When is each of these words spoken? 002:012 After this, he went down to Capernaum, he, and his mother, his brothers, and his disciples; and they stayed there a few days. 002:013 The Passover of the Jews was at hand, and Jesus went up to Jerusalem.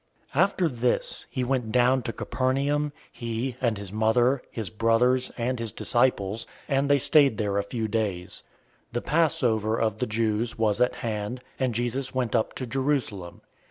002:012 0.33 0.41
After 0.41 0.67
this, 0.67 1.25
he 1.29 1.43
went 1.43 1.71
down 1.71 2.01
to 2.01 2.11
Capernaum, 2.11 2.91
he, 3.11 3.55
and 3.61 3.77
his 3.77 3.93
mother, 3.93 4.41
his 4.49 4.71
brothers, 4.71 5.31
and 5.37 5.59
his 5.59 5.71
disciples; 5.71 6.47
and 6.67 6.89
they 6.89 6.97
stayed 6.97 7.37
there 7.37 7.59
a 7.59 7.63
few 7.63 7.87
days. 7.87 8.41
002:013 8.93 8.93
The 8.93 9.01
Passover 9.03 9.77
of 9.79 9.99
the 9.99 10.07
Jews 10.07 10.57
was 10.57 10.81
at 10.81 10.95
hand, 10.95 11.41
and 11.59 11.75
Jesus 11.75 12.15
went 12.15 12.35
up 12.35 12.53
to 12.53 12.65
Jerusalem. 12.65 13.41